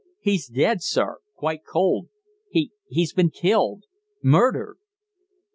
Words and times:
He's 0.19 0.47
dead, 0.47 0.81
sir, 0.81 1.19
quite 1.35 1.63
cold. 1.63 2.09
He 2.49 2.71
he's 2.87 3.13
been 3.13 3.29
killed 3.29 3.83
murdered!" 4.23 4.79